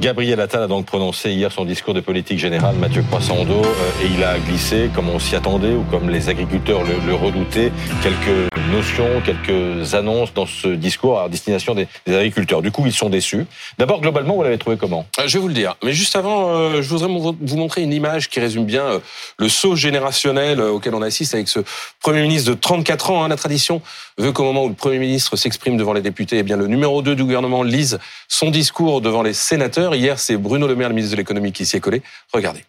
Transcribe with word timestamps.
Gabriel 0.00 0.40
Attal 0.40 0.62
a 0.62 0.66
donc 0.66 0.86
prononcé 0.86 1.30
hier 1.30 1.52
son 1.52 1.66
discours 1.66 1.92
de 1.92 2.00
politique 2.00 2.38
générale, 2.38 2.74
Mathieu 2.76 3.02
Croissando, 3.02 3.62
euh, 3.62 4.02
et 4.02 4.06
il 4.06 4.24
a 4.24 4.38
glissé, 4.38 4.88
comme 4.94 5.10
on 5.10 5.18
s'y 5.18 5.36
attendait 5.36 5.74
ou 5.74 5.82
comme 5.90 6.08
les 6.08 6.30
agriculteurs 6.30 6.80
le, 6.84 7.14
redoutaient, 7.14 7.70
quelques 8.02 8.50
notions, 8.72 9.20
quelques 9.26 9.94
annonces 9.94 10.32
dans 10.32 10.46
ce 10.46 10.68
discours 10.68 11.20
à 11.20 11.28
destination 11.28 11.74
des, 11.74 11.86
agriculteurs. 12.06 12.62
Du 12.62 12.70
coup, 12.70 12.86
ils 12.86 12.94
sont 12.94 13.10
déçus. 13.10 13.44
D'abord, 13.76 14.00
globalement, 14.00 14.36
vous 14.36 14.42
l'avez 14.42 14.56
trouvé 14.56 14.78
comment? 14.78 15.04
Euh, 15.18 15.24
Je 15.26 15.34
vais 15.34 15.42
vous 15.42 15.48
le 15.48 15.54
dire. 15.54 15.76
Mais 15.84 15.92
juste 15.92 16.16
avant, 16.16 16.48
euh, 16.48 16.80
je 16.80 16.88
voudrais 16.88 17.08
vous 17.08 17.56
montrer 17.58 17.82
une 17.82 17.92
image 17.92 18.30
qui 18.30 18.40
résume 18.40 18.64
bien 18.64 19.02
le 19.36 19.48
saut 19.50 19.76
générationnel 19.76 20.62
auquel 20.62 20.94
on 20.94 21.02
assiste 21.02 21.34
avec 21.34 21.48
ce 21.48 21.60
Premier 22.00 22.22
ministre 22.22 22.50
de 22.50 22.54
34 22.54 23.10
ans. 23.10 23.24
Hein. 23.24 23.28
La 23.28 23.36
tradition 23.36 23.82
veut 24.16 24.32
qu'au 24.32 24.44
moment 24.44 24.64
où 24.64 24.68
le 24.68 24.74
Premier 24.74 24.98
ministre 24.98 25.36
s'exprime 25.36 25.76
devant 25.76 25.92
les 25.92 26.00
députés, 26.00 26.38
eh 26.38 26.42
bien, 26.42 26.56
le 26.56 26.68
numéro 26.68 27.02
2 27.02 27.14
du 27.14 27.24
gouvernement 27.24 27.62
lise 27.62 27.98
son 28.28 28.50
discours 28.50 29.02
devant 29.02 29.22
les 29.22 29.34
sénateurs 29.34 29.89
Hier, 29.94 30.18
c'est 30.18 30.36
Bruno 30.36 30.66
Le 30.66 30.76
Maire, 30.76 30.88
le 30.88 30.94
ministre 30.94 31.16
de 31.16 31.20
l'économie, 31.20 31.52
qui 31.52 31.66
s'y 31.66 31.76
est 31.76 31.80
collé. 31.80 32.02
Regardez. 32.32 32.64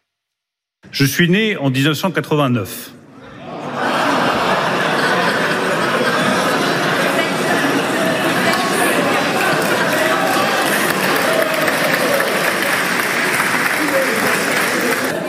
Je 0.91 1.05
suis 1.05 1.29
né 1.29 1.57
en 1.57 1.69
1989. 1.69 2.91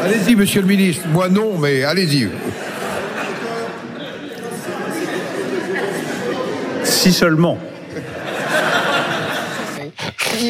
Allez-y, 0.03 0.35
monsieur 0.35 0.63
le 0.63 0.67
ministre. 0.67 1.07
Moi, 1.09 1.29
non, 1.29 1.59
mais 1.59 1.85
allez-y. 1.85 2.29
Si 6.85 7.13
seulement. 7.13 7.59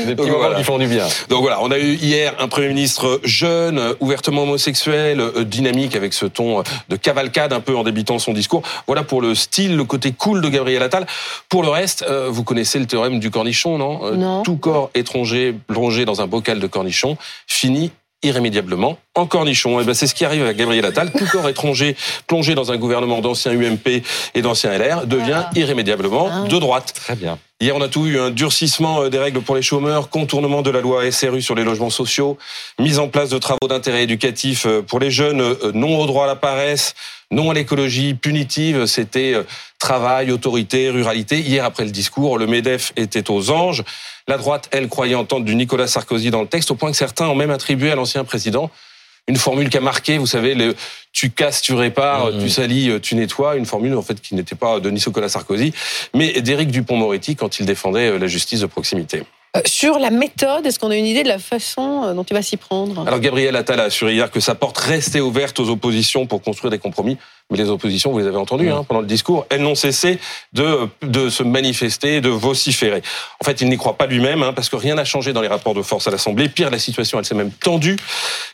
Des 0.06 0.14
petits 0.14 0.30
moments 0.30 0.54
qui 0.56 0.64
font 0.64 0.78
du 0.78 0.86
bien. 0.86 1.06
Donc 1.28 1.42
voilà, 1.42 1.62
on 1.62 1.70
a 1.70 1.78
eu 1.78 1.95
hier 1.95 2.34
un 2.38 2.48
Premier 2.48 2.68
ministre 2.68 3.20
jeune, 3.24 3.80
ouvertement 4.00 4.42
homosexuel, 4.42 5.20
euh, 5.20 5.45
dynamique 5.45 5.96
avec 5.96 6.12
ce 6.12 6.26
ton 6.26 6.60
euh, 6.60 6.62
de 6.88 6.96
cavalcade 6.96 7.52
un 7.52 7.60
peu 7.60 7.76
en 7.76 7.82
débitant 7.82 8.18
son 8.18 8.32
discours. 8.32 8.62
Voilà 8.87 9.02
pour 9.02 9.20
le 9.20 9.34
style, 9.34 9.76
le 9.76 9.84
côté 9.84 10.12
cool 10.12 10.40
de 10.40 10.48
Gabriel 10.48 10.82
Attal. 10.82 11.07
Pour 11.48 11.62
le 11.62 11.68
reste, 11.68 12.04
euh, 12.09 12.29
vous 12.30 12.45
connaissez 12.45 12.79
le 12.79 12.87
théorème 12.87 13.20
du 13.20 13.30
cornichon, 13.30 13.79
non, 13.79 14.15
non. 14.15 14.42
Tout 14.42 14.57
corps 14.57 14.90
étranger 14.95 15.54
plongé 15.66 16.04
dans 16.04 16.20
un 16.20 16.26
bocal 16.26 16.60
de 16.60 16.66
cornichon 16.66 17.16
finit 17.46 17.90
irrémédiablement 18.23 18.98
en 19.14 19.26
cornichon. 19.26 19.79
Et 19.79 19.82
eh 19.82 19.87
ben 19.87 19.95
c'est 19.95 20.07
ce 20.07 20.14
qui 20.14 20.24
arrive 20.24 20.45
à 20.46 20.54
Gabriel 20.54 20.85
Attal. 20.85 21.10
Tout 21.12 21.26
corps 21.26 21.48
étranger 21.48 21.96
plongé 22.26 22.54
dans 22.54 22.73
un 22.73 22.76
gouvernement 22.76 23.20
d'anciens 23.20 23.52
UMP 23.52 24.02
et 24.35 24.42
d'anciens 24.42 24.76
LR 24.76 25.07
devient 25.07 25.45
irrémédiablement 25.54 26.29
ah. 26.30 26.48
de 26.48 26.59
droite. 26.59 26.92
Très 26.95 27.16
bien. 27.16 27.38
Hier, 27.63 27.77
on 27.77 27.80
a 27.80 27.87
tout 27.87 28.07
eu 28.07 28.18
un 28.18 28.30
durcissement 28.30 29.05
euh, 29.05 29.09
des 29.09 29.21
règles 29.21 29.41
pour 29.41 29.55
les 29.55 29.63
chômeurs, 29.63 30.10
contournement 30.10 30.63
de 30.63 30.71
la 30.73 30.80
loi 30.80 31.09
SRU 31.13 31.41
sur 31.41 31.55
les 31.55 31.63
logements 31.63 31.91
sociaux, 31.91 32.37
mise 32.80 32.99
en 32.99 33.07
place 33.07 33.30
de 33.30 33.38
travaux 33.38 33.69
d'intérêt 33.69 34.02
éducatif 34.02 34.66
euh, 34.66 34.82
pour 34.82 34.99
les 34.99 35.13
jeunes, 35.13 35.41
euh, 35.41 35.71
non 35.73 36.01
au 36.01 36.07
droit 36.07 36.24
à 36.24 36.27
la 36.27 36.35
paresse, 36.35 36.96
non 37.30 37.52
à 37.52 37.54
l'écologie 37.54 38.15
punitive, 38.15 38.87
c'était 38.87 39.37
travail, 39.79 40.32
autorité, 40.32 40.91
ruralité. 40.91 41.38
Hier, 41.38 41.65
après 41.65 41.85
le 41.85 41.93
discours, 41.93 42.37
le 42.37 42.49
MEDEF 42.49 42.93
était 42.96 43.30
aux 43.30 43.52
anges. 43.52 43.85
La 44.26 44.38
droite, 44.38 44.69
elle, 44.73 44.88
croyait 44.88 45.15
entendre 45.15 45.45
du 45.45 45.54
Nicolas 45.54 45.87
Sarkozy 45.87 46.32
dans 46.32 46.43
le 46.43 46.49
texte, 46.49 46.73
au 46.73 46.74
point 46.74 46.91
que 46.91 46.97
certains 46.97 47.29
ont 47.29 47.37
même 47.37 47.52
attribué 47.52 47.93
à 47.93 47.95
l'ancien 47.95 48.24
président 48.24 48.73
une 49.28 49.37
formule 49.37 49.68
qui 49.70 49.76
a 49.76 49.80
marqué, 49.80 50.18
vous 50.18 50.26
savez, 50.26 50.54
le, 50.54 50.74
tu 51.12 51.30
casses, 51.30 51.62
tu 51.62 51.74
répares, 51.74 52.32
mmh. 52.32 52.42
tu 52.42 52.48
salis, 52.48 53.01
tu 53.01 53.15
nettoies, 53.15 53.56
une 53.56 53.66
formule 53.66 53.95
en 53.95 54.02
fait 54.02 54.20
qui 54.20 54.34
n'était 54.34 54.56
pas 54.56 54.80
de 54.80 54.90
Nicolas 54.90 55.29
Sarkozy, 55.29 55.73
mais 56.14 56.40
d'Éric 56.40 56.70
Dupont-Moretti 56.70 57.37
quand 57.37 57.60
il 57.60 57.66
défendait 57.66 58.10
euh, 58.10 58.18
la 58.18 58.26
justice 58.26 58.60
de 58.60 58.66
proximité. 58.66 59.23
Euh, 59.54 59.60
sur 59.66 59.98
la 59.98 60.10
méthode, 60.10 60.64
est-ce 60.64 60.78
qu'on 60.78 60.90
a 60.90 60.96
une 60.96 61.04
idée 61.04 61.24
de 61.24 61.28
la 61.28 61.38
façon 61.38 62.04
euh, 62.04 62.14
dont 62.14 62.22
il 62.22 62.32
va 62.32 62.40
s'y 62.40 62.56
prendre? 62.56 63.06
Alors 63.06 63.20
Gabriel 63.20 63.54
Attal 63.54 63.80
a 63.80 63.84
assuré 63.84 64.14
hier 64.14 64.31
que 64.31 64.41
sa 64.41 64.54
porte 64.54 64.78
restait 64.78 65.20
ouverte 65.20 65.60
aux 65.60 65.69
oppositions 65.69 66.26
pour 66.26 66.41
construire 66.41 66.70
des 66.70 66.78
compromis. 66.78 67.19
Mais 67.50 67.58
les 67.58 67.69
oppositions, 67.69 68.12
vous 68.12 68.19
les 68.19 68.26
avez 68.26 68.38
entendues 68.38 68.70
hein, 68.70 68.82
pendant 68.88 69.03
le 69.03 69.06
discours, 69.06 69.44
elles 69.50 69.60
n'ont 69.60 69.74
cessé 69.74 70.18
de, 70.54 70.88
de 71.02 71.28
se 71.28 71.42
manifester, 71.42 72.22
de 72.22 72.30
vociférer. 72.30 73.02
En 73.41 73.44
fait, 73.44 73.60
il 73.60 73.68
n'y 73.68 73.76
croit 73.76 73.98
pas 73.98 74.06
lui-même, 74.06 74.42
hein, 74.42 74.54
parce 74.54 74.70
que 74.70 74.76
rien 74.76 74.94
n'a 74.94 75.04
changé 75.04 75.34
dans 75.34 75.42
les 75.42 75.48
rapports 75.48 75.74
de 75.74 75.82
force 75.82 76.08
à 76.08 76.10
l'Assemblée. 76.10 76.48
Pire, 76.48 76.70
la 76.70 76.78
situation, 76.78 77.18
elle 77.18 77.26
s'est 77.26 77.34
même 77.34 77.50
tendue 77.50 77.98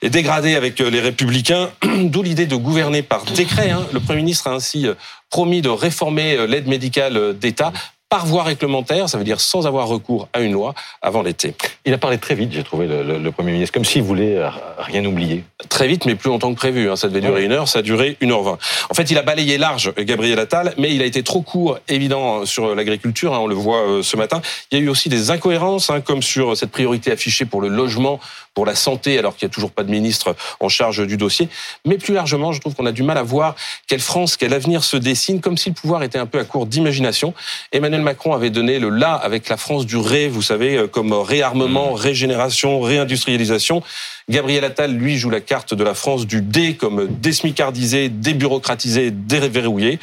et 0.03 0.11
dégradée 0.11 0.57
avec 0.57 0.81
les 0.81 1.01
Républicains, 1.01 1.71
d'où 1.85 2.25
l'idée 2.25 2.47
de 2.47 2.57
gouverner 2.57 3.03
par 3.03 3.25
décret. 3.25 3.71
Hein. 3.71 3.87
Le 3.93 4.01
Premier 4.01 4.23
ministre 4.23 4.49
a 4.49 4.53
ainsi 4.53 4.89
promis 5.31 5.63
de 5.63 5.69
réformer 5.69 6.49
l'aide 6.49 6.67
médicale 6.67 7.39
d'État 7.39 7.73
par 8.09 8.25
voie 8.25 8.43
réglementaire, 8.43 9.09
ça 9.09 9.19
veut 9.19 9.25
dire 9.25 9.41
sans 9.41 9.67
avoir 9.67 9.87
recours 9.87 10.29
à 10.33 10.41
une 10.41 10.53
loi 10.53 10.75
avant 11.03 11.23
l'été. 11.23 11.55
Il 11.85 11.93
a 11.93 11.99
parlé 11.99 12.17
très 12.19 12.35
vite, 12.35 12.53
j'ai 12.53 12.65
trouvé, 12.65 12.87
le, 12.87 13.31
Premier 13.33 13.53
ministre, 13.53 13.75
comme 13.75 13.85
s'il 13.85 14.03
voulait 14.03 14.37
euh, 14.37 14.49
rien 14.79 15.05
oublier. 15.05 15.45
Très 15.69 15.87
vite, 15.87 16.07
mais 16.07 16.15
plus 16.15 16.31
longtemps 16.31 16.53
que 16.53 16.59
prévu. 16.59 16.91
Hein. 16.91 16.97
Ça 16.97 17.09
devait 17.09 17.21
durer 17.21 17.45
une 17.45 17.53
heure, 17.53 17.69
ça 17.69 17.81
a 17.81 17.83
duré 17.83 18.17
une 18.21 18.33
heure 18.33 18.43
vingt. 18.43 18.59
En 18.89 18.95
fait, 18.95 19.11
il 19.11 19.19
a 19.19 19.23
balayé 19.23 19.59
large 19.59 19.93
Gabriel 19.99 20.39
Attal, 20.39 20.75
mais 20.79 20.95
il 20.95 21.03
a 21.03 21.05
été 21.05 21.23
trop 21.23 21.43
court, 21.43 21.79
évident, 21.89 22.47
sur 22.47 22.75
l'agriculture, 22.75 23.35
hein, 23.35 23.41
on 23.41 23.47
le 23.47 23.55
voit 23.55 23.87
euh, 23.87 24.03
ce 24.03 24.17
matin. 24.17 24.41
Il 24.73 24.79
y 24.79 24.81
a 24.81 24.85
eu 24.85 24.89
aussi 24.89 25.11
des 25.11 25.31
incohérences, 25.31 25.91
hein, 25.91 26.01
comme 26.01 26.23
sur 26.23 26.57
cette 26.57 26.71
priorité 26.71 27.13
affichée 27.13 27.45
pour 27.45 27.61
le 27.61 27.69
logement, 27.69 28.21
pour 28.55 28.67
la 28.67 28.75
santé, 28.75 29.19
alors 29.19 29.37
qu'il 29.37 29.47
n'y 29.47 29.53
a 29.53 29.55
toujours 29.55 29.71
pas 29.71 29.85
de 29.85 29.91
ministre 29.91 30.35
en 30.59 30.69
charge 30.69 31.07
du 31.07 31.17
dossier. 31.17 31.49
Mais 31.85 31.97
plus 31.97 32.15
largement, 32.15 32.53
je 32.53 32.61
trouve 32.61 32.75
qu'on 32.75 32.87
a 32.87 32.93
du 32.93 33.03
mal 33.03 33.19
à 33.19 33.23
voir 33.23 33.55
quelle 33.87 34.01
France, 34.01 34.37
quel 34.37 34.53
avenir 34.53 34.83
se 34.83 34.97
dessine, 34.97 35.41
comme 35.41 35.57
si 35.57 35.69
le 35.69 35.75
pouvoir 35.75 36.03
était 36.03 36.19
un 36.19 36.27
peu 36.27 36.41
à 36.41 36.45
court 36.45 36.67
d'imagination. 36.67 37.35
Emmanuel 37.71 37.98
Macron 38.03 38.33
avait 38.33 38.51
donné 38.51 38.79
le 38.79 38.89
là 38.89 39.15
avec 39.15 39.49
la 39.49 39.57
France 39.57 39.87
du 39.87 39.97
ré, 39.97 40.29
vous 40.29 40.43
savez, 40.43 40.77
euh, 40.77 40.87
comme 40.87 41.13
réarmement, 41.13 41.93
mmh. 41.93 41.97
régénération, 41.97 42.81
réindustrialisation. 42.81 43.83
Gabriel 44.29 44.65
Attal, 44.65 44.93
lui, 44.93 45.17
joue 45.17 45.31
la 45.31 45.41
carte 45.41 45.75
de 45.75 45.85
la 45.85 45.95
France 45.95 46.27
du 46.27 46.43
dé 46.43 46.75
comme 46.75 47.07
désmicardisé, 47.09 48.09
débureaucratisé, 48.09 49.11
déverrouillé. 49.11 49.99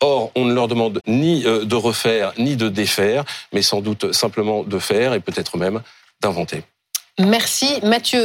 Or, 0.00 0.32
on 0.34 0.44
ne 0.44 0.54
leur 0.54 0.68
demande 0.68 1.00
ni 1.06 1.46
euh, 1.46 1.64
de 1.64 1.76
refaire, 1.76 2.32
ni 2.38 2.56
de 2.56 2.68
défaire, 2.68 3.24
mais 3.52 3.62
sans 3.62 3.80
doute 3.80 4.12
simplement 4.12 4.62
de 4.64 4.78
faire 4.78 5.14
et 5.14 5.20
peut-être 5.20 5.56
même 5.56 5.80
d'inventer. 6.20 6.62
Merci 7.18 7.80
Mathieu. 7.82 8.20